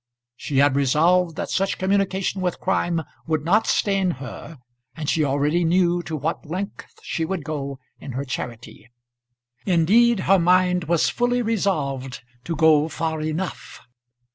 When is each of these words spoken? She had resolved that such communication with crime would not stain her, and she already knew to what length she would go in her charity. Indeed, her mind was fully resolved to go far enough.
She 0.35 0.57
had 0.57 0.75
resolved 0.75 1.35
that 1.35 1.51
such 1.51 1.77
communication 1.77 2.41
with 2.41 2.59
crime 2.59 3.03
would 3.27 3.45
not 3.45 3.67
stain 3.67 4.09
her, 4.17 4.57
and 4.95 5.07
she 5.07 5.23
already 5.23 5.63
knew 5.63 6.01
to 6.01 6.15
what 6.15 6.43
length 6.43 6.87
she 7.03 7.23
would 7.23 7.43
go 7.43 7.77
in 7.99 8.13
her 8.13 8.25
charity. 8.25 8.89
Indeed, 9.63 10.21
her 10.21 10.39
mind 10.39 10.85
was 10.85 11.07
fully 11.09 11.43
resolved 11.43 12.23
to 12.45 12.55
go 12.55 12.87
far 12.87 13.21
enough. 13.21 13.79